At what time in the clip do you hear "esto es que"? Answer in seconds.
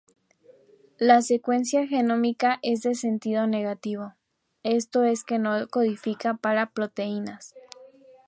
4.63-5.37